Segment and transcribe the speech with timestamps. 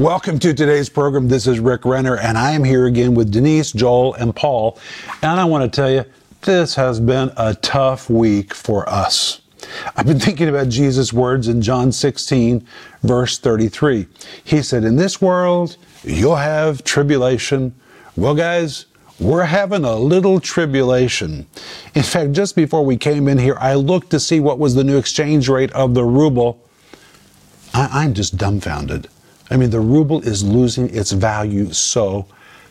[0.00, 1.28] Welcome to today's program.
[1.28, 4.78] This is Rick Renner, and I am here again with Denise, Joel, and Paul.
[5.20, 6.06] And I want to tell you,
[6.40, 9.42] this has been a tough week for us.
[9.94, 12.66] I've been thinking about Jesus' words in John 16,
[13.02, 14.06] verse 33.
[14.42, 17.74] He said, In this world, you'll have tribulation.
[18.16, 18.86] Well, guys,
[19.18, 21.46] we're having a little tribulation.
[21.94, 24.82] In fact, just before we came in here, I looked to see what was the
[24.82, 26.58] new exchange rate of the ruble.
[27.74, 29.06] I, am just dumbfounded.
[29.50, 32.26] I mean, the ruble is losing its value so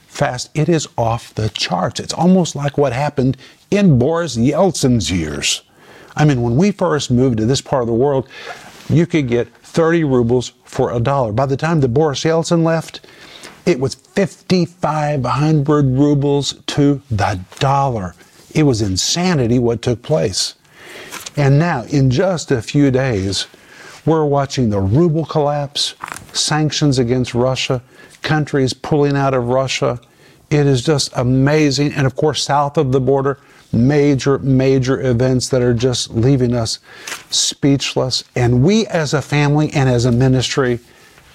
[0.08, 0.50] fast.
[0.54, 2.00] It is off the charts.
[2.00, 3.38] It's almost like what happened
[3.70, 5.62] in Boris Yeltsin's years.
[6.16, 8.28] I mean, when we first moved to this part of the world,
[8.90, 11.32] you could get 30 rubles for a dollar.
[11.32, 13.06] By the time that Boris Yeltsin left,
[13.66, 18.16] it was 5,500 rubles to the dollar.
[18.54, 20.56] It was insanity what took place.
[21.38, 23.46] And now, in just a few days,
[24.06, 25.96] we're watching the ruble collapse,
[26.34, 27.82] sanctions against Russia,
[28.22, 30.00] countries pulling out of Russia.
[30.50, 31.94] It is just amazing.
[31.94, 33.40] And of course, south of the border,
[33.72, 36.80] major, major events that are just leaving us
[37.30, 38.24] speechless.
[38.36, 40.80] And we as a family and as a ministry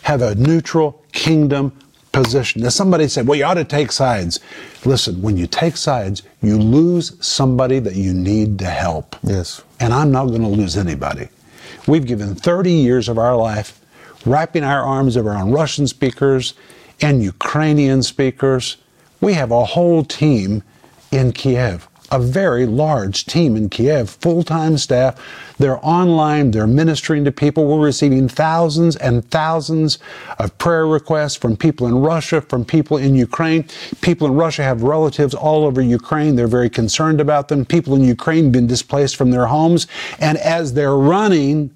[0.02, 1.72] have a neutral kingdom
[2.12, 2.62] position.
[2.62, 4.40] Now, somebody said, well, you ought to take sides.
[4.84, 9.16] Listen, when you take sides, you lose somebody that you need to help.
[9.22, 9.62] Yes.
[9.80, 11.28] And I'm not going to lose anybody.
[11.86, 13.80] We've given 30 years of our life
[14.24, 16.54] wrapping our arms around Russian speakers
[17.00, 18.78] and Ukrainian speakers.
[19.20, 20.62] We have a whole team
[21.10, 25.20] in Kiev, a very large team in Kiev, full time staff.
[25.58, 27.66] They're online, they're ministering to people.
[27.66, 29.98] We're receiving thousands and thousands
[30.38, 33.66] of prayer requests from people in Russia, from people in Ukraine.
[34.00, 36.36] People in Russia have relatives all over Ukraine.
[36.36, 37.64] They're very concerned about them.
[37.64, 39.88] People in Ukraine have been displaced from their homes.
[40.20, 41.70] And as they're running,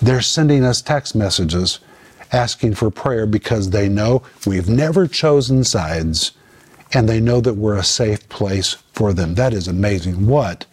[0.00, 1.80] they're sending us text messages
[2.32, 6.32] asking for prayer because they know we've never chosen sides
[6.92, 9.34] and they know that we're a safe place for them.
[9.34, 10.26] That is amazing.
[10.26, 10.66] What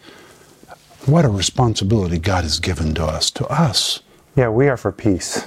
[1.06, 4.00] what a responsibility God has given to us, to us.
[4.36, 5.46] Yeah, we are for peace.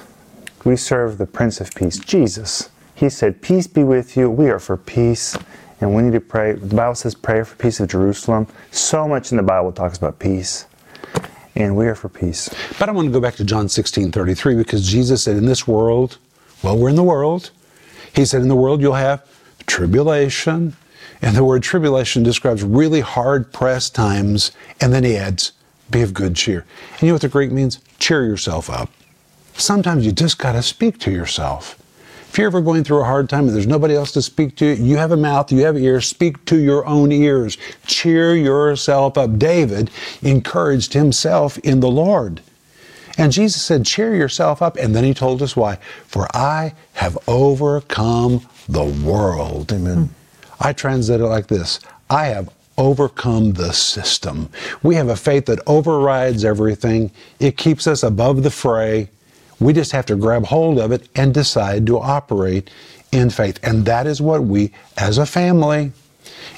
[0.64, 2.70] We serve the Prince of Peace, Jesus.
[2.94, 4.30] He said, Peace be with you.
[4.30, 5.36] We are for peace.
[5.82, 6.54] And we need to pray.
[6.54, 8.46] The Bible says, Pray for peace of Jerusalem.
[8.70, 10.68] So much in the Bible talks about peace
[11.58, 12.50] and we are for peace.
[12.78, 15.68] But I want to go back to John 16 33 because Jesus said, In this
[15.68, 16.20] world,
[16.62, 17.50] well, we're in the world.
[18.14, 19.26] He said, In the world, you'll have
[19.78, 20.76] tribulation.
[21.22, 24.52] And the word tribulation describes really hard pressed times.
[24.82, 25.52] And then he adds,
[25.92, 26.66] Be of good cheer.
[26.94, 27.80] And you know what the Greek means?
[28.00, 28.90] Cheer yourself up.
[29.54, 31.80] Sometimes you just got to speak to yourself.
[32.28, 34.66] If you're ever going through a hard time and there's nobody else to speak to,
[34.66, 37.58] you have a mouth, you have ears, speak to your own ears.
[37.86, 39.38] Cheer yourself up.
[39.38, 39.92] David
[40.24, 42.42] encouraged himself in the Lord.
[43.16, 44.76] And Jesus said, Cheer yourself up.
[44.76, 45.76] And then he told us why.
[46.08, 49.72] For I have overcome the world.
[49.72, 50.10] Amen.
[50.60, 51.80] I translate it like this
[52.10, 54.50] I have overcome the system.
[54.84, 59.10] We have a faith that overrides everything, it keeps us above the fray.
[59.60, 62.70] We just have to grab hold of it and decide to operate
[63.12, 63.60] in faith.
[63.64, 65.92] And that is what we, as a family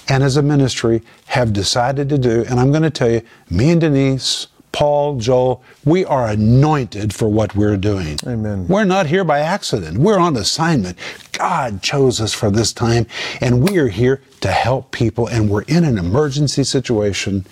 [0.10, 2.44] and as a ministry, have decided to do.
[2.50, 7.28] And I'm going to tell you, me and Denise, Paul, Joel, we are anointed for
[7.28, 8.20] what we're doing.
[8.26, 8.68] Amen.
[8.68, 9.98] We're not here by accident.
[9.98, 10.98] We're on assignment.
[11.32, 13.08] God chose us for this time,
[13.42, 17.46] and we are here to help people, and we're in an emergency situation,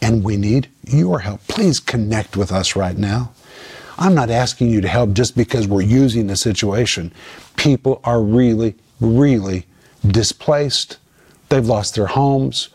[0.00, 1.46] and we need your help.
[1.48, 3.32] Please connect with us right now.
[3.98, 7.12] I'm not asking you to help just because we're using the situation.
[7.56, 9.66] People are really, really
[10.06, 10.98] displaced.
[11.50, 12.70] They've lost their homes.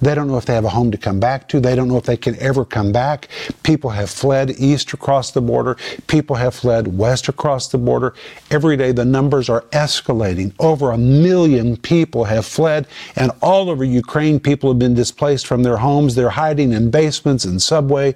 [0.00, 1.60] They don't know if they have a home to come back to.
[1.60, 3.28] They don't know if they can ever come back.
[3.62, 5.76] People have fled east across the border.
[6.06, 8.14] People have fled west across the border.
[8.50, 10.54] Every day the numbers are escalating.
[10.60, 12.86] Over a million people have fled,
[13.16, 16.14] and all over Ukraine, people have been displaced from their homes.
[16.14, 18.14] They're hiding in basements and subway.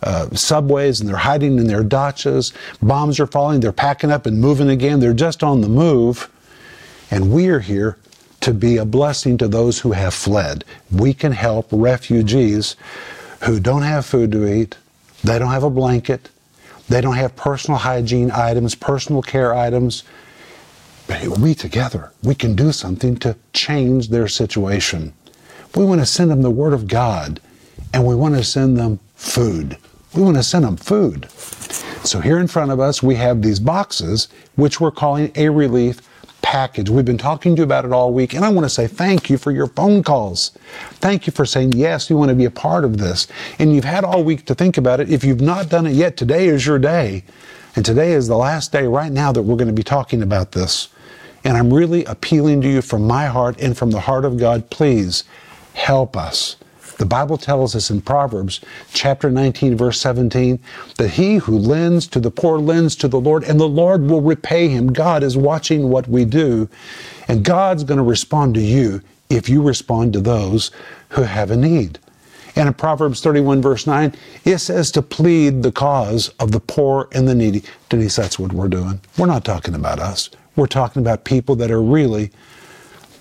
[0.00, 2.52] Uh, subways and they're hiding in their dachas.
[2.80, 3.58] Bombs are falling.
[3.58, 5.00] They're packing up and moving again.
[5.00, 6.30] They're just on the move.
[7.10, 7.96] And we are here
[8.40, 10.64] to be a blessing to those who have fled.
[10.90, 12.76] We can help refugees
[13.44, 14.76] who don't have food to eat,
[15.22, 16.30] they don't have a blanket,
[16.88, 20.04] they don't have personal hygiene items, personal care items.
[21.06, 25.12] But we together, we can do something to change their situation.
[25.74, 27.40] We want to send them the Word of God,
[27.92, 29.76] and we want to send them food.
[30.14, 31.30] We want to send them food.
[32.04, 36.00] So here in front of us, we have these boxes, which we're calling a relief
[36.42, 36.88] package.
[36.88, 39.28] We've been talking to you about it all week, and I want to say thank
[39.28, 40.52] you for your phone calls.
[40.92, 43.26] Thank you for saying, yes, you want to be a part of this.
[43.58, 45.10] And you've had all week to think about it.
[45.10, 47.24] If you've not done it yet, today is your day.
[47.76, 50.52] And today is the last day right now that we're going to be talking about
[50.52, 50.88] this.
[51.44, 54.70] And I'm really appealing to you from my heart and from the heart of God.
[54.70, 55.24] Please
[55.74, 56.56] help us.
[56.98, 58.60] The Bible tells us in Proverbs
[58.92, 60.58] chapter 19, verse 17,
[60.96, 64.20] that he who lends to the poor lends to the Lord, and the Lord will
[64.20, 64.92] repay him.
[64.92, 66.68] God is watching what we do,
[67.28, 69.00] and God's going to respond to you
[69.30, 70.72] if you respond to those
[71.10, 72.00] who have a need.
[72.56, 74.12] And in Proverbs 31, verse 9,
[74.44, 77.62] it says to plead the cause of the poor and the needy.
[77.88, 79.00] Denise, that's what we're doing.
[79.16, 80.30] We're not talking about us.
[80.56, 82.32] We're talking about people that are really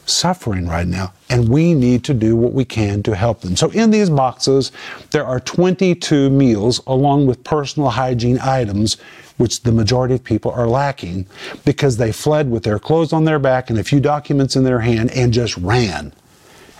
[0.09, 3.55] suffering right now, and we need to do what we can to help them.
[3.55, 4.71] So, in these boxes,
[5.11, 8.97] there are 22 meals along with personal hygiene items,
[9.37, 11.27] which the majority of people are lacking
[11.65, 14.79] because they fled with their clothes on their back and a few documents in their
[14.79, 16.13] hand and just ran.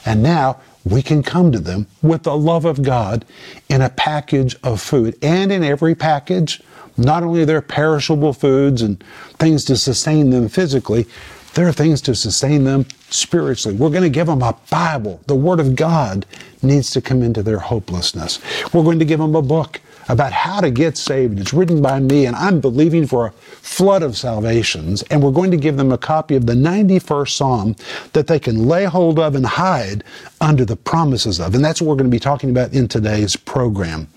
[0.06, 3.26] And now we can come to them with the love of God
[3.70, 5.18] in a package of food.
[5.22, 6.62] And in every package,
[6.98, 9.04] not only there perishable foods and
[9.38, 11.06] things to sustain them physically,
[11.58, 13.76] there are things to sustain them spiritually.
[13.76, 15.20] We're going to give them a Bible.
[15.26, 16.24] The Word of God
[16.62, 18.40] needs to come into their hopelessness.
[18.76, 21.40] We're going to give them a book about how to get saved.
[21.40, 25.02] It's written by me, and I'm believing for a flood of salvations.
[25.10, 27.76] And we're going to give them a copy of the 91st Psalm
[28.14, 30.04] that they can lay hold of and hide
[30.40, 31.56] under the promises of.
[31.56, 34.08] And that's what we're going to be talking about in today's program.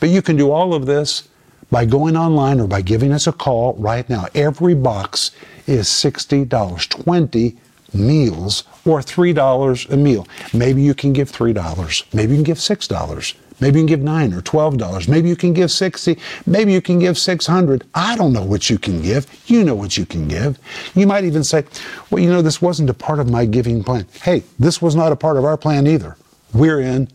[0.00, 1.28] But you can do all of this
[1.70, 4.26] by going online or by giving us a call right now.
[4.34, 5.30] Every box
[5.66, 7.56] is $60, 20
[7.94, 10.26] meals or $3 a meal.
[10.52, 12.14] Maybe you can give $3.
[12.14, 13.34] Maybe you can give $6.
[13.60, 15.08] Maybe you can give nine or twelve dollars.
[15.08, 16.18] Maybe you can give sixty.
[16.44, 17.84] Maybe you can give six hundred.
[17.94, 19.26] I don't know what you can give.
[19.46, 20.58] You know what you can give.
[20.94, 21.64] You might even say,
[22.10, 25.10] "Well, you know, this wasn't a part of my giving plan." Hey, this was not
[25.12, 26.16] a part of our plan either.
[26.52, 27.08] We're in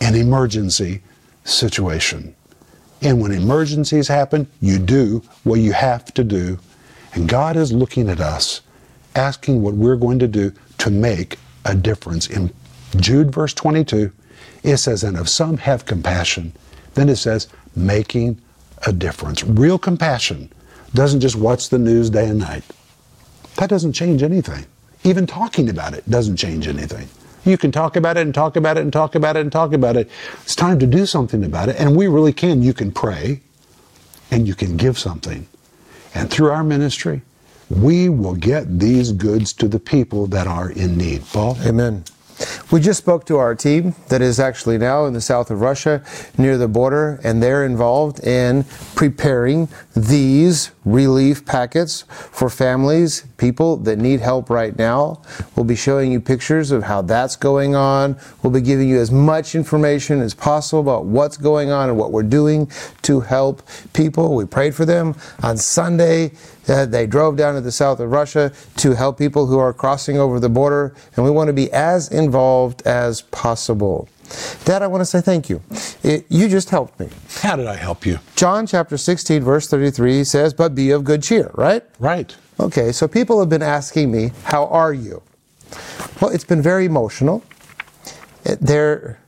[0.00, 1.02] an emergency
[1.44, 2.36] situation,
[3.02, 6.58] and when emergencies happen, you do what you have to do,
[7.14, 8.60] and God is looking at us,
[9.14, 12.28] asking what we're going to do to make a difference.
[12.28, 12.52] In
[12.96, 14.12] Jude verse twenty-two.
[14.62, 16.52] It says, and if some have compassion,
[16.94, 18.38] then it says, making
[18.86, 19.42] a difference.
[19.42, 20.52] Real compassion
[20.92, 22.64] doesn't just watch the news day and night.
[23.56, 24.66] That doesn't change anything.
[25.02, 27.08] Even talking about it doesn't change anything.
[27.44, 29.72] You can talk about it and talk about it and talk about it and talk
[29.72, 30.10] about it.
[30.42, 32.62] It's time to do something about it, and we really can.
[32.62, 33.40] You can pray
[34.30, 35.46] and you can give something.
[36.14, 37.22] And through our ministry,
[37.68, 41.24] we will get these goods to the people that are in need.
[41.32, 41.56] Paul?
[41.64, 42.04] Amen.
[42.70, 46.02] We just spoke to our team that is actually now in the south of Russia
[46.38, 48.64] near the border, and they're involved in
[48.94, 55.20] preparing these relief packets for families, people that need help right now.
[55.56, 58.16] We'll be showing you pictures of how that's going on.
[58.42, 62.12] We'll be giving you as much information as possible about what's going on and what
[62.12, 62.70] we're doing
[63.02, 64.36] to help people.
[64.36, 66.32] We prayed for them on Sunday.
[66.68, 70.18] Uh, they drove down to the south of Russia to help people who are crossing
[70.18, 74.08] over the border, and we want to be as involved as possible.
[74.64, 75.62] Dad, I want to say thank you.
[76.02, 77.08] It, you just helped me.
[77.40, 78.18] How did I help you?
[78.36, 81.82] John chapter 16, verse 33 says, But be of good cheer, right?
[81.98, 82.34] Right.
[82.58, 85.22] Okay, so people have been asking me, How are you?
[86.20, 87.42] Well, it's been very emotional.
[88.44, 89.18] It, there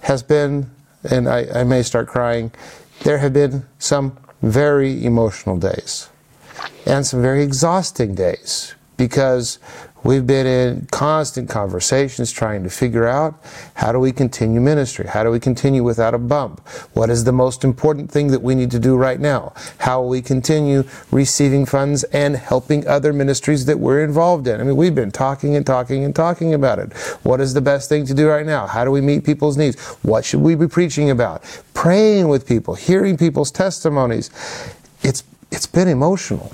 [0.00, 0.70] has been,
[1.10, 2.52] and I, I may start crying,
[3.02, 6.08] there have been some very emotional days
[6.86, 9.58] and some very exhausting days because
[10.06, 13.42] we've been in constant conversations trying to figure out
[13.74, 15.06] how do we continue ministry?
[15.06, 16.66] How do we continue without a bump?
[16.92, 19.52] What is the most important thing that we need to do right now?
[19.78, 24.60] How will we continue receiving funds and helping other ministries that we're involved in?
[24.60, 26.92] I mean, we've been talking and talking and talking about it.
[27.24, 28.66] What is the best thing to do right now?
[28.66, 29.80] How do we meet people's needs?
[30.02, 31.42] What should we be preaching about?
[31.74, 34.30] Praying with people, hearing people's testimonies.
[35.02, 36.52] It's it's been emotional.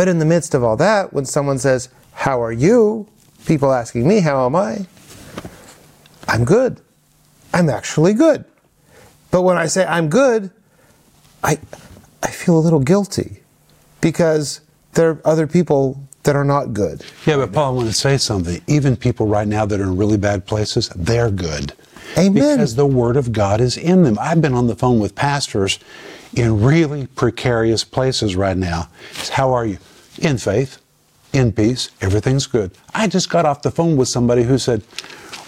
[0.00, 3.06] But in the midst of all that, when someone says, How are you?
[3.44, 4.86] People asking me, How am I?
[6.26, 6.80] I'm good.
[7.52, 8.46] I'm actually good.
[9.30, 10.52] But when I say I'm good,
[11.44, 11.58] I,
[12.22, 13.42] I feel a little guilty
[14.00, 14.62] because
[14.94, 17.04] there are other people that are not good.
[17.26, 18.62] Yeah, but Paul, I want to say something.
[18.66, 21.74] Even people right now that are in really bad places, they're good.
[22.16, 22.32] Amen.
[22.32, 24.16] Because the Word of God is in them.
[24.18, 25.78] I've been on the phone with pastors
[26.34, 28.88] in really precarious places right now.
[29.30, 29.76] How are you?
[30.20, 30.78] In faith,
[31.32, 32.72] in peace, everything's good.
[32.94, 34.82] I just got off the phone with somebody who said,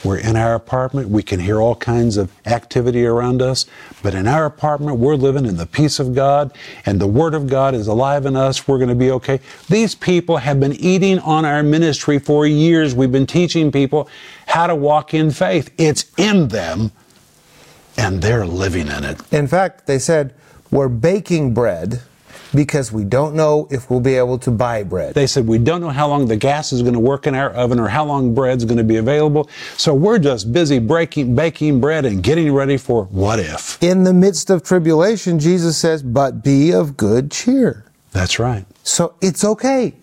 [0.05, 1.11] we're in our apartment.
[1.11, 3.67] We can hear all kinds of activity around us.
[4.03, 6.53] But in our apartment, we're living in the peace of God,
[6.85, 8.67] and the Word of God is alive in us.
[8.67, 9.39] We're going to be okay.
[9.69, 12.97] These people have been eating on our ministry for years.
[12.97, 14.09] We've been teaching people
[14.47, 15.73] how to walk in faith.
[15.79, 16.91] It's in them,
[17.97, 19.21] and they're living in it.
[19.33, 20.35] In fact, they said,
[20.73, 22.03] we're baking bread
[22.55, 25.15] because we don't know if we'll be able to buy bread.
[25.15, 27.51] They said, We don't know how long the gas is going to work in our
[27.51, 29.49] oven or how long bread's going to be available.
[29.77, 33.83] So we're just busy breaking, baking bread and getting ready for what if.
[33.83, 37.85] In the midst of tribulation, Jesus says, But be of good cheer.
[38.13, 38.67] That's right.
[38.83, 39.95] So it's okay.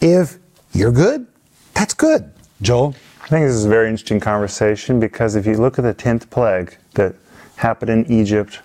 [0.00, 0.38] If
[0.72, 1.26] you're good,
[1.74, 2.30] that's good.
[2.60, 2.94] Joel?
[3.22, 6.30] I think this is a very interesting conversation because if you look at the 10th
[6.30, 7.14] plague that
[7.56, 8.60] happened in Egypt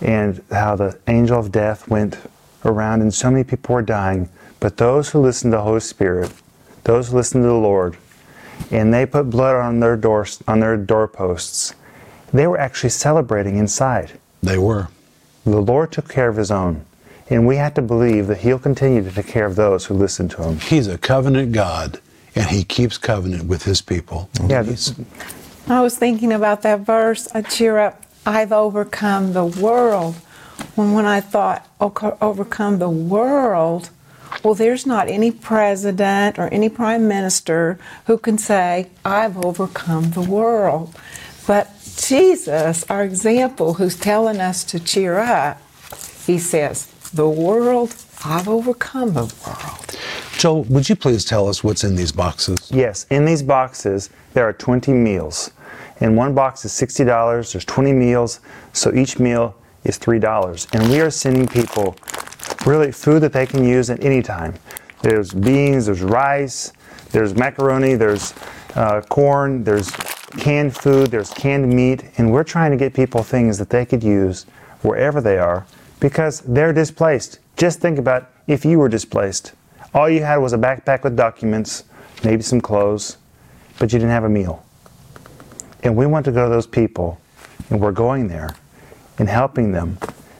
[0.00, 2.18] and how the angel of death went
[2.64, 6.32] around and so many people were dying, but those who listened to the Holy Spirit,
[6.84, 7.96] those who listened to the Lord,
[8.70, 11.74] and they put blood on their doors on their doorposts,
[12.32, 14.12] they were actually celebrating inside.
[14.42, 14.88] They were.
[15.44, 16.84] The Lord took care of his own.
[17.28, 20.28] And we have to believe that he'll continue to take care of those who listen
[20.30, 20.58] to him.
[20.58, 22.00] He's a covenant God,
[22.34, 24.28] and he keeps covenant with his people.
[24.48, 24.92] Yeah, He's-
[25.68, 30.16] I was thinking about that verse, I cheer up, I've overcome the world.
[30.74, 33.90] When, when I thought, overcome the world,
[34.42, 40.22] well, there's not any president or any prime minister who can say, I've overcome the
[40.22, 40.94] world.
[41.46, 45.60] But Jesus, our example, who's telling us to cheer up,
[46.26, 49.98] he says, The world, I've overcome the world.
[50.38, 52.70] Joel, would you please tell us what's in these boxes?
[52.70, 55.50] Yes, in these boxes, there are 20 meals.
[56.00, 57.52] And one box is $60.
[57.52, 58.40] There's 20 meals,
[58.72, 60.74] so each meal is $3.
[60.74, 61.96] And we are sending people
[62.66, 64.54] really food that they can use at any time.
[65.02, 66.72] There's beans, there's rice,
[67.10, 68.34] there's macaroni, there's
[68.74, 69.90] uh, corn, there's
[70.38, 74.02] canned food, there's canned meat, and we're trying to get people things that they could
[74.02, 74.44] use
[74.82, 75.66] wherever they are
[75.98, 77.38] because they're displaced.
[77.56, 79.52] Just think about if you were displaced.
[79.92, 81.84] All you had was a backpack with documents,
[82.22, 83.16] maybe some clothes,
[83.78, 84.64] but you didn't have a meal.
[85.82, 87.20] And we want to go to those people,
[87.70, 88.54] and we're going there
[89.20, 89.98] and helping them,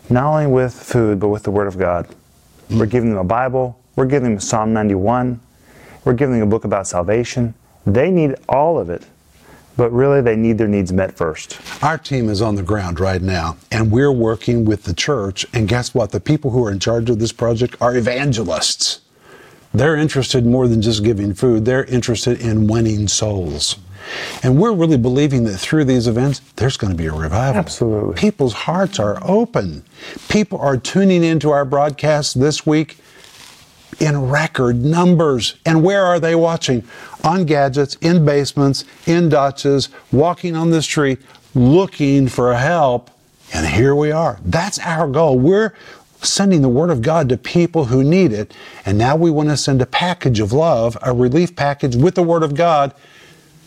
[0.08, 2.08] not only with food, but with the Word of God.
[2.70, 5.38] We're giving them a Bible, we're giving them Psalm 91,
[6.04, 7.52] we're giving them a book about salvation.
[7.86, 9.04] They need all of it,
[9.76, 11.60] but really they need their needs met first.
[11.82, 15.44] Our team is on the ground right now, and we're working with the church.
[15.52, 16.10] And guess what?
[16.10, 19.00] The people who are in charge of this project are evangelists.
[19.74, 23.76] They're interested more than just giving food, they're interested in winning souls.
[24.42, 27.58] And we're really believing that through these events, there's going to be a revival.
[27.58, 28.14] Absolutely.
[28.14, 29.84] People's hearts are open.
[30.28, 32.98] People are tuning into our broadcast this week
[33.98, 35.56] in record numbers.
[35.66, 36.84] And where are they watching?
[37.22, 41.18] On gadgets, in basements, in dachas, walking on the street,
[41.54, 43.10] looking for help.
[43.52, 44.38] And here we are.
[44.44, 45.38] That's our goal.
[45.38, 45.74] We're
[46.22, 48.54] sending the Word of God to people who need it.
[48.86, 52.22] And now we want to send a package of love, a relief package with the
[52.22, 52.94] Word of God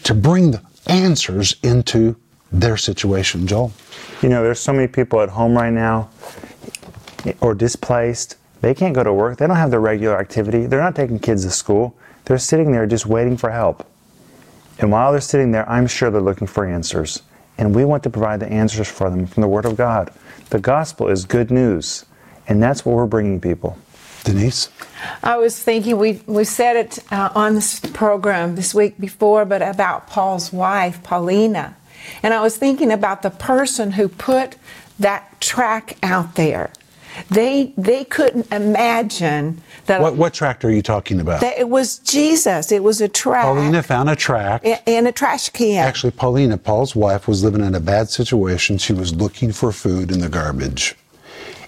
[0.03, 2.15] to bring the answers into
[2.51, 3.73] their situation, Joel.
[4.21, 6.09] You know, there's so many people at home right now
[7.41, 8.37] or displaced.
[8.61, 9.37] They can't go to work.
[9.37, 10.65] They don't have their regular activity.
[10.65, 11.95] They're not taking kids to school.
[12.25, 13.85] They're sitting there just waiting for help.
[14.79, 17.21] And while they're sitting there, I'm sure they're looking for answers.
[17.57, 20.11] And we want to provide the answers for them from the Word of God.
[20.49, 22.05] The gospel is good news.
[22.47, 23.77] And that's what we're bringing people.
[24.23, 24.69] Denise?
[25.21, 29.61] I was thinking we we said it uh, on this program this week before, but
[29.61, 31.75] about Paul's wife, Paulina,
[32.21, 34.55] and I was thinking about the person who put
[34.99, 36.71] that track out there.
[37.29, 41.41] They they couldn't imagine that, What, what tract are you talking about?
[41.41, 42.71] that it was Jesus.
[42.71, 44.65] It was a track Paulina found a tract.
[44.65, 45.85] in, in a trash can.
[45.85, 48.77] Actually, Paulina, Paul's wife, was living in a bad situation.
[48.79, 50.95] She was looking for food in the garbage.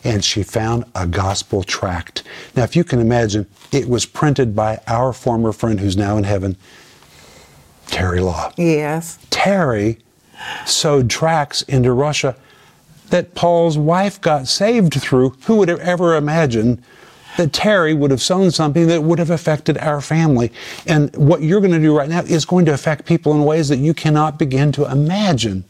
[0.05, 2.23] And she found a gospel tract.
[2.55, 6.23] Now, if you can imagine, it was printed by our former friend who's now in
[6.23, 6.55] heaven,
[7.87, 8.51] Terry Law.
[8.55, 9.17] yes.
[9.31, 9.97] Terry
[10.65, 12.35] sowed tracts into Russia
[13.09, 15.31] that Paul's wife got saved through.
[15.45, 16.81] Who would have ever imagined
[17.37, 20.51] that Terry would have sown something that would have affected our family?
[20.87, 23.69] And what you're going to do right now is going to affect people in ways
[23.69, 25.63] that you cannot begin to imagine.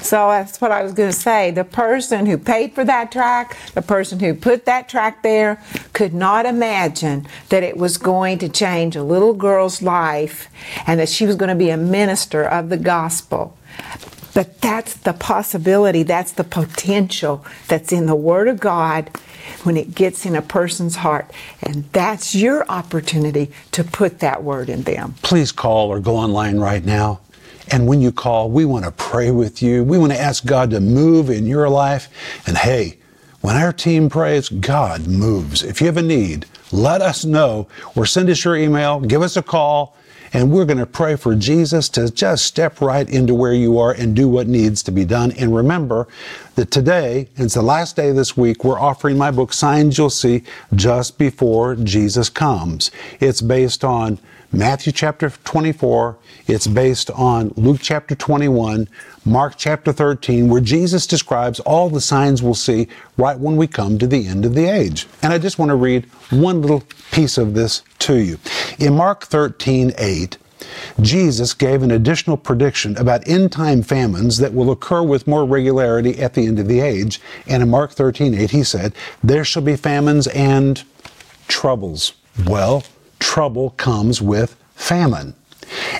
[0.00, 1.50] So that's what I was going to say.
[1.50, 6.14] The person who paid for that track, the person who put that track there, could
[6.14, 10.48] not imagine that it was going to change a little girl's life
[10.86, 13.56] and that she was going to be a minister of the gospel.
[14.34, 19.10] But that's the possibility, that's the potential that's in the Word of God
[19.64, 21.28] when it gets in a person's heart.
[21.60, 25.16] And that's your opportunity to put that Word in them.
[25.22, 27.20] Please call or go online right now.
[27.70, 29.84] And when you call, we want to pray with you.
[29.84, 32.08] We want to ask God to move in your life.
[32.46, 32.98] And hey,
[33.40, 35.62] when our team prays, God moves.
[35.62, 39.36] If you have a need, let us know or send us your email, give us
[39.36, 39.96] a call,
[40.32, 43.92] And we're going to pray for Jesus to just step right into where you are
[43.92, 45.32] and do what needs to be done.
[45.32, 46.06] And remember
[46.56, 50.10] that today, it's the last day of this week, we're offering my book, Signs You'll
[50.10, 50.42] See,
[50.74, 52.90] just before Jesus comes.
[53.20, 54.18] It's based on
[54.50, 56.16] Matthew chapter 24,
[56.46, 58.88] it's based on Luke chapter 21,
[59.26, 63.98] Mark chapter 13, where Jesus describes all the signs we'll see right when we come
[63.98, 65.06] to the end of the age.
[65.22, 66.82] And I just want to read one little
[67.12, 68.38] piece of this to you.
[68.78, 70.38] In Mark 13, 8,
[70.98, 76.18] Jesus gave an additional prediction about end time famines that will occur with more regularity
[76.18, 77.20] at the end of the age.
[77.46, 80.82] And in Mark 13, 8, he said, There shall be famines and
[81.48, 82.14] troubles.
[82.46, 82.82] Well,
[83.18, 85.34] trouble comes with famine.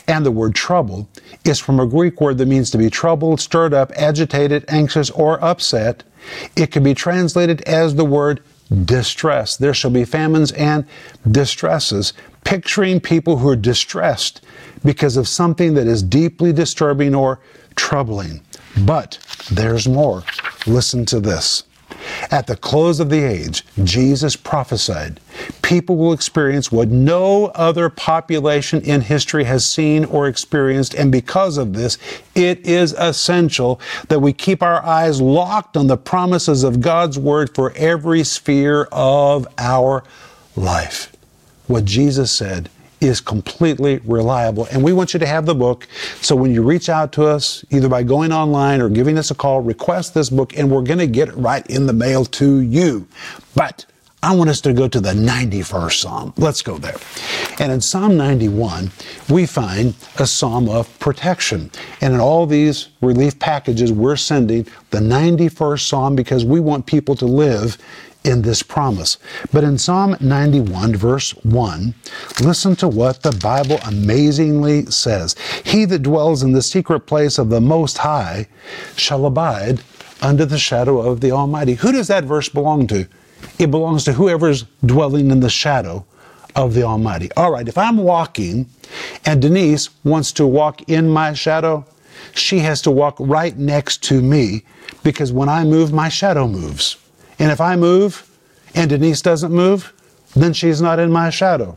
[0.07, 1.11] And the word trouble
[1.45, 5.45] is from a Greek word that means to be troubled, stirred up, agitated, anxious, or
[5.45, 6.05] upset.
[6.57, 8.41] It can be translated as the word
[8.85, 9.57] distress.
[9.57, 10.85] There shall be famines and
[11.31, 12.13] distresses,
[12.45, 14.43] picturing people who are distressed
[14.85, 17.41] because of something that is deeply disturbing or
[17.77, 18.43] troubling.
[18.85, 19.19] But
[19.51, 20.23] there's more.
[20.67, 21.65] Listen to this.
[22.31, 25.21] At the close of the age, Jesus prophesied,
[25.63, 31.59] people will experience what no other population in history has seen or experienced, and because
[31.59, 31.99] of this,
[32.35, 37.55] it is essential that we keep our eyes locked on the promises of God's Word
[37.55, 40.05] for every sphere of our
[40.57, 41.13] life.
[41.67, 44.67] What Jesus said is completely reliable.
[44.73, 45.87] And we want you to have the book.
[46.21, 49.35] So when you reach out to us, either by going online or giving us a
[49.35, 52.59] call, request this book, and we're going to get it right in the mail to
[52.59, 53.07] you.
[53.55, 53.87] But
[54.21, 56.35] I want us to go to the 91st Psalm.
[56.37, 56.97] Let's go there.
[57.61, 58.91] And in Psalm 91,
[59.31, 61.71] we find a psalm of protection.
[62.01, 67.15] And in all these relief packages, we're sending the 91st Psalm because we want people
[67.15, 67.79] to live
[68.25, 69.19] in this promise.
[69.53, 71.95] But in Psalm 91, verse 1,
[72.43, 77.51] listen to what the Bible amazingly says He that dwells in the secret place of
[77.51, 78.49] the Most High
[78.97, 79.81] shall abide
[80.21, 81.75] under the shadow of the Almighty.
[81.75, 83.07] Who does that verse belong to?
[83.59, 86.05] It belongs to whoever's dwelling in the shadow
[86.55, 87.31] of the Almighty.
[87.37, 88.67] All right, if I'm walking
[89.25, 91.85] and Denise wants to walk in my shadow,
[92.35, 94.65] she has to walk right next to me
[95.03, 96.97] because when I move, my shadow moves.
[97.39, 98.29] And if I move
[98.75, 99.93] and Denise doesn't move,
[100.35, 101.77] then she's not in my shadow.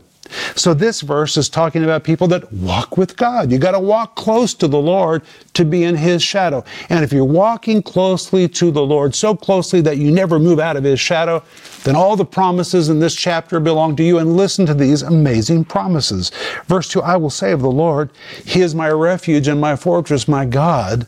[0.54, 3.50] So this verse is talking about people that walk with God.
[3.50, 5.22] You got to walk close to the Lord
[5.54, 6.64] to be in his shadow.
[6.88, 10.76] And if you're walking closely to the Lord, so closely that you never move out
[10.76, 11.42] of his shadow,
[11.84, 14.18] then all the promises in this chapter belong to you.
[14.18, 16.30] And listen to these amazing promises.
[16.66, 18.10] Verse 2 I will say of the Lord,
[18.44, 21.06] He is my refuge and my fortress, my God.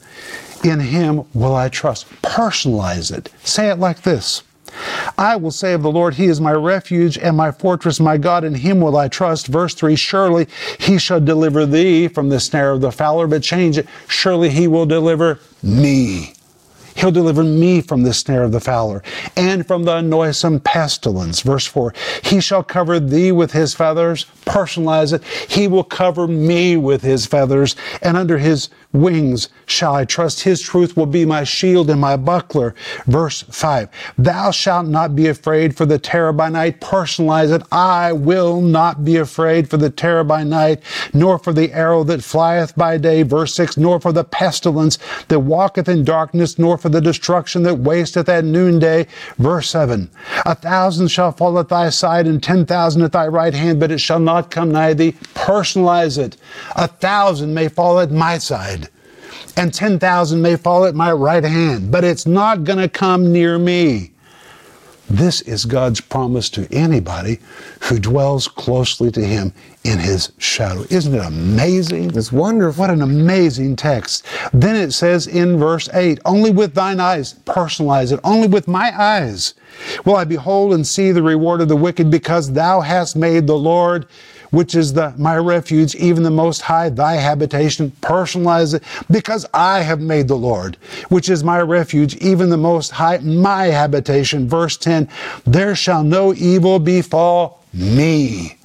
[0.64, 2.08] In Him will I trust.
[2.22, 3.30] Personalize it.
[3.44, 4.42] Say it like this.
[5.18, 8.44] I will say of the Lord, He is my refuge and my fortress, my God,
[8.44, 9.46] in Him will I trust.
[9.46, 10.46] Verse 3 Surely
[10.78, 13.88] He shall deliver thee from the snare of the fowler, but change it.
[14.08, 16.34] Surely He will deliver me.
[16.96, 19.02] He'll deliver me from the snare of the fowler
[19.36, 21.40] and from the noisome pestilence.
[21.40, 24.26] Verse 4 He shall cover thee with his feathers.
[24.46, 25.24] Personalize it.
[25.50, 30.42] He will cover me with his feathers, and under his wings shall I trust.
[30.44, 32.74] His truth will be my shield and my buckler.
[33.06, 36.80] Verse 5 Thou shalt not be afraid for the terror by night.
[36.80, 37.62] Personalize it.
[37.70, 42.22] I will not be afraid for the terror by night, nor for the arrow that
[42.22, 43.22] flieth by day.
[43.22, 47.78] Verse 6 Nor for the pestilence that walketh in darkness, nor for the destruction that
[47.78, 49.06] wasteth at noonday.
[49.38, 50.10] Verse 7
[50.46, 53.90] A thousand shall fall at thy side, and ten thousand at thy right hand, but
[53.90, 55.12] it shall not come nigh thee.
[55.34, 56.36] Personalize it.
[56.76, 58.83] A thousand may fall at my side,
[59.56, 63.32] and ten thousand may fall at my right hand, but it's not going to come
[63.32, 64.12] near me.
[65.08, 67.38] This is God's promise to anybody
[67.82, 69.52] who dwells closely to Him
[69.84, 70.86] in His shadow.
[70.88, 72.16] Isn't it amazing?
[72.16, 72.80] It's wonderful.
[72.80, 74.24] What an amazing text.
[74.54, 78.98] Then it says in verse 8, Only with thine eyes, personalize it, only with my
[78.98, 79.54] eyes
[80.06, 83.58] will I behold and see the reward of the wicked, because thou hast made the
[83.58, 84.06] Lord
[84.54, 87.90] which is the my refuge, even the most high, thy habitation.
[88.00, 90.76] Personalize it, because I have made the Lord,
[91.08, 94.48] which is my refuge, even the most high, my habitation.
[94.48, 95.08] Verse 10
[95.44, 98.56] There shall no evil befall me.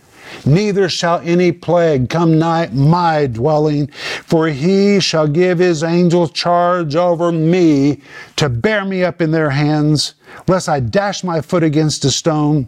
[0.46, 6.96] Neither shall any plague come nigh my dwelling, for he shall give his angels charge
[6.96, 8.02] over me
[8.36, 10.16] to bear me up in their hands,
[10.48, 12.68] lest I dash my foot against a stone.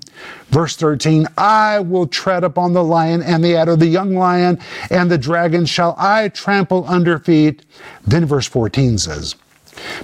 [0.50, 5.10] Verse 13 I will tread upon the lion and the adder, the young lion and
[5.10, 7.64] the dragon shall I trample under feet.
[8.06, 9.36] Then verse 14 says,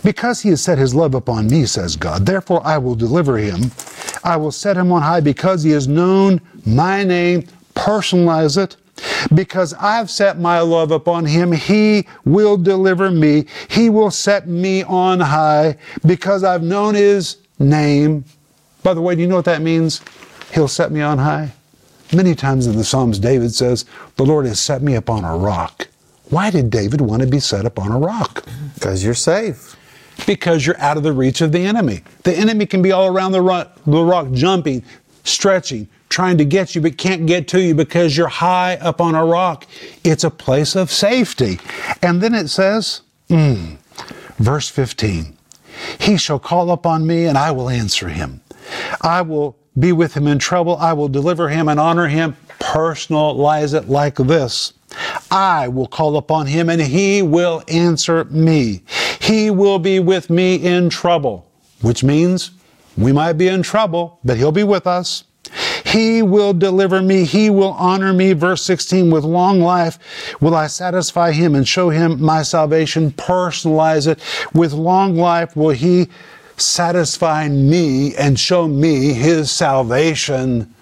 [0.03, 3.71] because he has set his love upon me, says God, therefore I will deliver him.
[4.23, 7.43] I will set him on high because he has known my name.
[7.75, 8.75] Personalize it.
[9.33, 13.45] Because I've set my love upon him, he will deliver me.
[13.69, 18.25] He will set me on high because I've known his name.
[18.83, 20.01] By the way, do you know what that means?
[20.53, 21.51] He'll set me on high.
[22.13, 25.87] Many times in the Psalms, David says, The Lord has set me upon a rock.
[26.29, 28.45] Why did David want to be set upon a rock?
[28.75, 29.75] Because you're safe.
[30.25, 32.03] Because you're out of the reach of the enemy.
[32.23, 34.83] The enemy can be all around the rock, the rock jumping,
[35.23, 39.15] stretching, trying to get you, but can't get to you because you're high up on
[39.15, 39.65] a rock.
[40.03, 41.59] It's a place of safety.
[42.01, 43.77] And then it says, mm,
[44.37, 45.37] verse 15,
[45.99, 48.41] He shall call upon me, and I will answer him.
[49.01, 50.77] I will be with him in trouble.
[50.77, 52.35] I will deliver him and honor him.
[52.59, 54.73] Personalize it like this.
[55.29, 58.81] I will call upon him and he will answer me.
[59.21, 61.49] He will be with me in trouble,
[61.81, 62.51] which means
[62.97, 65.23] we might be in trouble, but he'll be with us.
[65.87, 67.23] He will deliver me.
[67.23, 68.33] He will honor me.
[68.33, 69.97] Verse 16, with long life
[70.41, 73.11] will I satisfy him and show him my salvation.
[73.11, 74.19] Personalize it.
[74.53, 76.09] With long life will he
[76.57, 80.73] satisfy me and show me his salvation.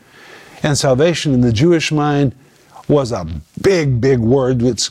[0.64, 2.34] And salvation in the Jewish mind
[2.88, 3.28] was a
[3.62, 4.64] big, big word.
[4.64, 4.90] It's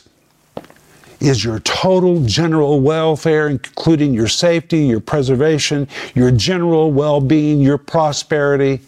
[1.19, 7.77] is your total general welfare, including your safety, your preservation, your general well being, your
[7.77, 8.79] prosperity.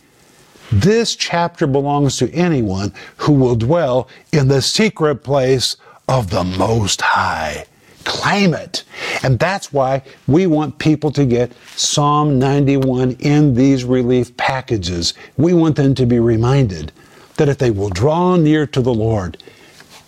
[0.71, 5.77] This chapter belongs to anyone who will dwell in the secret place
[6.09, 7.65] of the Most High.
[8.03, 8.83] Claim it.
[9.23, 15.13] And that's why we want people to get Psalm 91 in these relief packages.
[15.37, 16.91] We want them to be reminded
[17.37, 19.41] that if they will draw near to the Lord,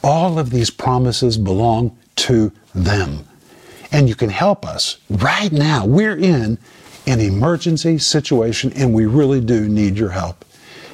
[0.04, 3.26] all of these promises belong to them.
[3.92, 5.86] And you can help us right now.
[5.86, 6.58] We're in
[7.08, 10.46] an emergency situation and we really do need your help.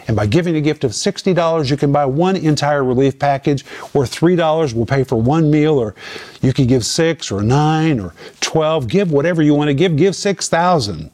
[0.08, 4.04] And by giving a gift of $60, you can buy one entire relief package, or
[4.04, 5.96] $3 will pay for one meal, or
[6.42, 8.88] you can give six or nine or 12.
[8.88, 9.96] Give whatever you want to give.
[9.96, 11.12] Give 6,000.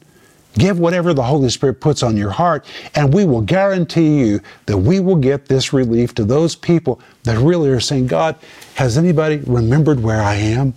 [0.54, 4.76] Give whatever the Holy Spirit puts on your heart, and we will guarantee you that
[4.76, 8.36] we will get this relief to those people that really are saying, God,
[8.74, 10.74] has anybody remembered where I am?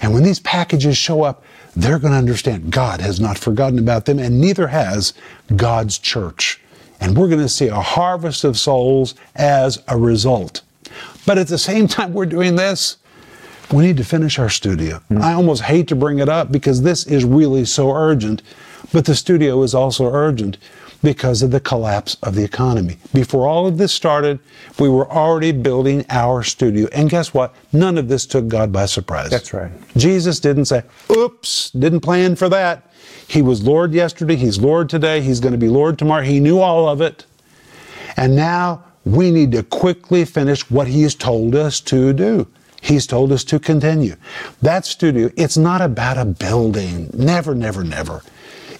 [0.00, 1.44] And when these packages show up,
[1.76, 5.12] they're going to understand God has not forgotten about them, and neither has
[5.56, 6.58] God's church.
[7.02, 10.62] And we're going to see a harvest of souls as a result.
[11.26, 12.98] But at the same time, we're doing this.
[13.72, 14.96] We need to finish our studio.
[15.10, 15.22] Mm-hmm.
[15.22, 18.42] I almost hate to bring it up because this is really so urgent,
[18.92, 20.58] but the studio is also urgent
[21.02, 22.96] because of the collapse of the economy.
[23.12, 24.38] Before all of this started,
[24.78, 26.88] we were already building our studio.
[26.92, 27.54] And guess what?
[27.72, 29.30] None of this took God by surprise.
[29.30, 29.72] That's right.
[29.96, 32.91] Jesus didn't say, oops, didn't plan for that.
[33.32, 36.22] He was Lord yesterday, He's Lord today, He's going to be Lord tomorrow.
[36.22, 37.24] He knew all of it.
[38.14, 42.46] And now we need to quickly finish what He's told us to do.
[42.82, 44.16] He's told us to continue.
[44.60, 47.08] That studio, it's not about a building.
[47.14, 48.22] Never, never, never.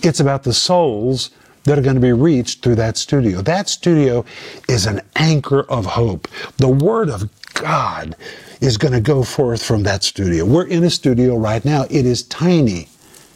[0.02, 1.30] It's about the souls
[1.64, 3.40] that are going to be reached through that studio.
[3.40, 4.22] That studio
[4.68, 6.28] is an anchor of hope.
[6.58, 8.16] The Word of God
[8.60, 10.44] is going to go forth from that studio.
[10.44, 11.86] We're in a studio right now.
[11.88, 12.90] It is tiny.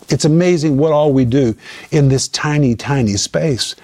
[0.08, 1.54] It's amazing what all we do
[1.90, 3.74] in this tiny, tiny space.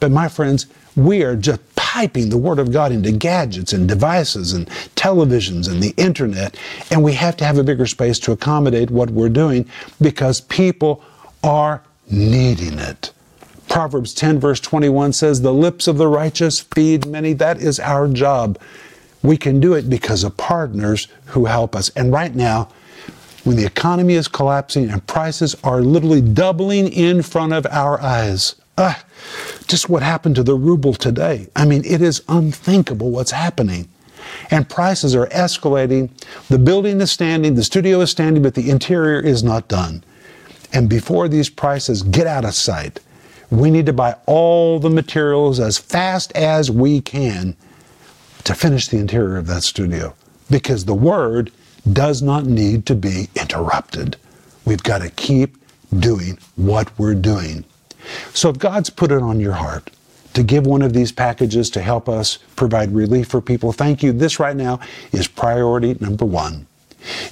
[0.00, 4.52] But my friends, we are just piping the Word of God into gadgets and devices
[4.52, 6.56] and televisions and the internet,
[6.90, 9.68] and we have to have a bigger space to accommodate what we're doing
[10.00, 11.02] because people
[11.42, 13.12] are needing it.
[13.68, 17.32] Proverbs 10, verse 21 says, The lips of the righteous feed many.
[17.32, 18.58] That is our job.
[19.22, 21.88] We can do it because of partners who help us.
[21.90, 22.68] And right now,
[23.44, 28.54] when the economy is collapsing and prices are literally doubling in front of our eyes.
[28.78, 28.94] Uh,
[29.66, 31.48] just what happened to the ruble today.
[31.54, 33.88] I mean, it is unthinkable what's happening.
[34.50, 36.10] And prices are escalating.
[36.48, 40.04] The building is standing, the studio is standing, but the interior is not done.
[40.72, 43.00] And before these prices get out of sight,
[43.50, 47.54] we need to buy all the materials as fast as we can
[48.44, 50.14] to finish the interior of that studio.
[50.50, 51.52] Because the Word
[51.90, 54.16] does not need to be interrupted.
[54.64, 55.56] We've got to keep
[55.98, 57.64] doing what we're doing.
[58.32, 59.90] So if God's put it on your heart
[60.34, 64.12] to give one of these packages to help us provide relief for people, thank you.
[64.12, 64.80] This right now
[65.12, 66.66] is priority number one.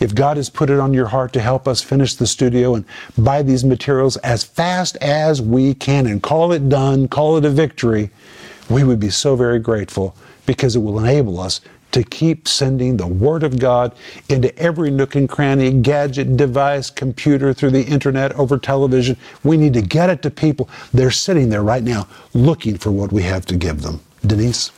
[0.00, 2.84] If God has put it on your heart to help us finish the studio and
[3.16, 7.50] buy these materials as fast as we can and call it done, call it a
[7.50, 8.10] victory,
[8.68, 11.60] we would be so very grateful because it will enable us
[11.92, 13.94] to keep sending the Word of God
[14.29, 19.16] into every nook and cranny, gadget, device, computer, through the internet, over television.
[19.44, 20.68] We need to get it to people.
[20.92, 24.00] They're sitting there right now looking for what we have to give them.
[24.26, 24.70] Denise?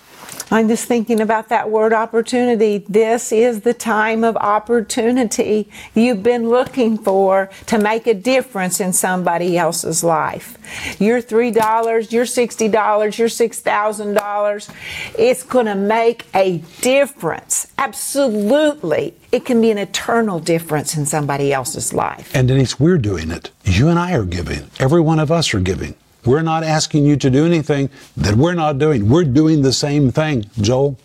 [0.51, 2.85] I'm just thinking about that word opportunity.
[2.89, 8.93] This is the time of opportunity you've been looking for to make a difference in
[8.93, 10.59] somebody else's life.
[11.01, 14.75] Your $3, your $60, your $6,000,
[15.19, 17.73] it's going to make a difference.
[17.79, 19.15] Absolutely.
[19.33, 22.31] It can be an eternal difference in somebody else's life.
[22.35, 23.51] And Denise, we're doing it.
[23.65, 24.71] You and I are giving.
[24.79, 25.95] Every one of us are giving.
[26.25, 29.09] We're not asking you to do anything that we're not doing.
[29.09, 30.45] We're doing the same thing.
[30.61, 30.97] Joel?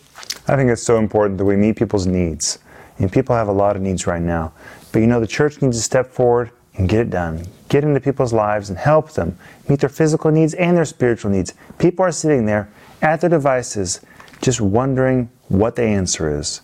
[0.48, 2.60] I think it's so important that we meet people's needs.
[3.00, 4.54] And people have a lot of needs right now.
[4.92, 7.48] But you know, the church needs to step forward and get it done.
[7.70, 11.54] Get into people's lives and help them meet their physical needs and their spiritual needs.
[11.80, 12.70] People are sitting there
[13.02, 14.02] at their devices
[14.42, 16.62] just wondering what the answer is.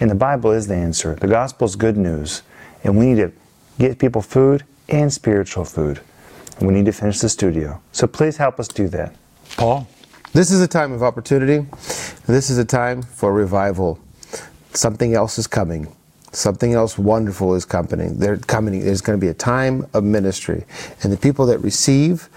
[0.00, 1.14] And the Bible is the answer.
[1.14, 2.42] The gospel is good news.
[2.84, 3.32] And we need to
[3.78, 6.00] get people food and spiritual food.
[6.62, 7.82] We need to finish the studio.
[7.90, 9.16] So please help us do that.
[9.56, 9.88] Paul?
[10.32, 11.66] This is a time of opportunity.
[12.26, 13.98] This is a time for revival.
[14.72, 15.94] Something else is coming.
[16.30, 18.18] Something else wonderful is coming.
[18.18, 18.80] They're coming.
[18.80, 20.64] There's going to be a time of ministry.
[21.02, 22.28] And the people that receive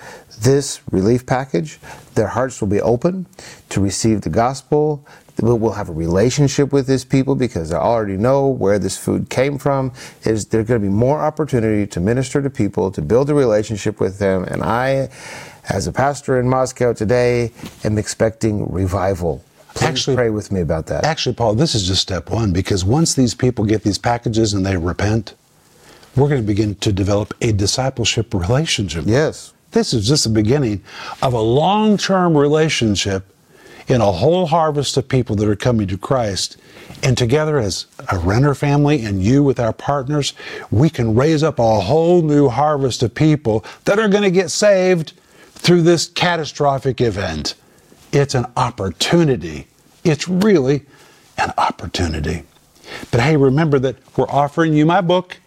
[0.41, 1.79] this relief package,
[2.15, 3.27] their hearts will be open
[3.69, 5.05] to receive the gospel.
[5.41, 9.57] We'll have a relationship with these people because they already know where this food came
[9.57, 9.91] from.
[10.23, 13.99] Is there going to be more opportunity to minister to people, to build a relationship
[13.99, 14.45] with them.
[14.45, 15.09] And I,
[15.69, 17.51] as a pastor in Moscow today,
[17.83, 19.43] am expecting revival.
[19.73, 21.03] Please Actually- pray with me about that.
[21.03, 24.65] Actually, Paul, this is just step one because once these people get these packages and
[24.65, 25.33] they repent,
[26.15, 29.03] we're going to begin to develop a discipleship relationship.
[29.05, 29.51] Yes.
[29.71, 30.81] This is just the beginning
[31.21, 33.25] of a long term relationship
[33.87, 36.57] in a whole harvest of people that are coming to Christ.
[37.03, 40.33] And together, as a Renner family and you with our partners,
[40.71, 44.49] we can raise up a whole new harvest of people that are going to get
[44.49, 45.13] saved
[45.51, 47.55] through this catastrophic event.
[48.11, 49.67] It's an opportunity.
[50.03, 50.85] It's really
[51.37, 52.43] an opportunity.
[53.11, 55.37] But hey, remember that we're offering you my book.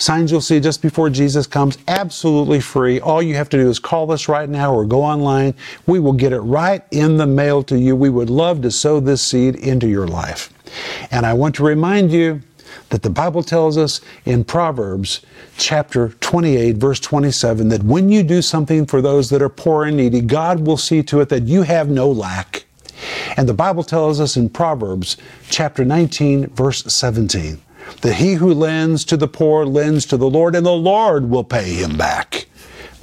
[0.00, 3.00] Signs you'll see just before Jesus comes, absolutely free.
[3.00, 5.52] All you have to do is call us right now or go online.
[5.86, 7.94] We will get it right in the mail to you.
[7.94, 10.54] We would love to sow this seed into your life.
[11.10, 12.40] And I want to remind you
[12.88, 15.20] that the Bible tells us in Proverbs
[15.58, 19.98] chapter 28, verse 27, that when you do something for those that are poor and
[19.98, 22.64] needy, God will see to it that you have no lack.
[23.36, 25.18] And the Bible tells us in Proverbs
[25.50, 27.60] chapter 19, verse 17,
[28.02, 31.44] that he who lends to the poor lends to the Lord, and the Lord will
[31.44, 32.46] pay him back.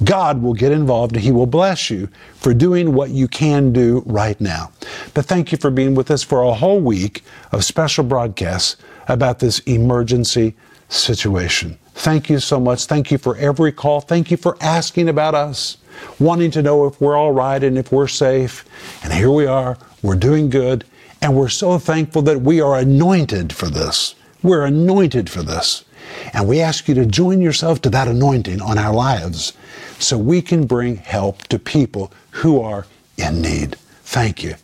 [0.04, 4.02] God will get involved and He will bless you for doing what you can do
[4.06, 4.70] right now.
[5.14, 8.76] But thank you for being with us for a whole week of special broadcasts
[9.08, 10.54] about this emergency
[10.88, 11.78] situation.
[11.94, 12.84] Thank you so much.
[12.84, 14.00] Thank you for every call.
[14.00, 15.78] Thank you for asking about us,
[16.20, 18.64] wanting to know if we're all right and if we're safe.
[19.02, 19.76] And here we are.
[20.02, 20.84] We're doing good.
[21.20, 24.14] And we're so thankful that we are anointed for this.
[24.42, 25.84] We're anointed for this.
[26.32, 29.52] And we ask you to join yourself to that anointing on our lives
[29.98, 33.76] so we can bring help to people who are in need.
[34.04, 34.54] Thank you.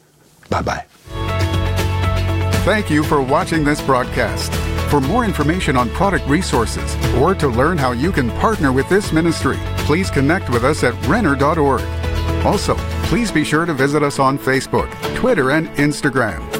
[0.48, 0.84] Bye bye.
[2.64, 4.52] Thank you for watching this broadcast.
[4.90, 9.12] For more information on product resources or to learn how you can partner with this
[9.12, 11.82] ministry, please connect with us at Renner.org.
[12.46, 16.53] Also, please be sure to visit us on Facebook, Twitter, and Instagram.